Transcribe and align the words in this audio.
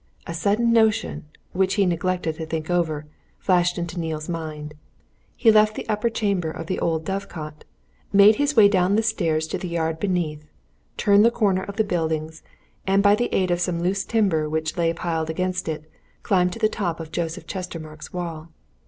A 0.25 0.33
sudden 0.33 0.73
notion 0.73 1.25
which 1.51 1.75
he 1.75 1.85
neglected 1.85 2.37
to 2.37 2.45
think 2.47 2.71
over 2.71 3.05
flashed 3.37 3.77
into 3.77 3.99
Neale's 3.99 4.27
mind. 4.27 4.73
He 5.35 5.51
left 5.51 5.75
the 5.75 5.87
upper 5.87 6.09
chamber 6.09 6.49
of 6.49 6.65
the 6.65 6.79
old 6.79 7.05
dove 7.05 7.29
cot, 7.29 7.65
made 8.11 8.37
his 8.37 8.55
way 8.55 8.67
down 8.67 8.95
the 8.95 9.03
stairs 9.03 9.45
to 9.45 9.59
the 9.59 9.67
yard 9.67 9.99
beneath, 9.99 10.43
turned 10.97 11.23
the 11.23 11.29
corner 11.29 11.61
of 11.61 11.75
the 11.75 11.83
buildings, 11.83 12.41
and 12.87 13.03
by 13.03 13.13
the 13.13 13.29
aid 13.31 13.51
of 13.51 13.61
some 13.61 13.83
loose 13.83 14.03
timber 14.03 14.49
which 14.49 14.75
lay 14.75 14.91
piled 14.91 15.29
against 15.29 15.67
it, 15.69 15.87
climbed 16.23 16.51
to 16.53 16.57
the 16.57 16.67
top 16.67 16.99
of 16.99 17.11
Joseph 17.11 17.45
Chestermarke's 17.45 18.11
wall. 18.11 18.49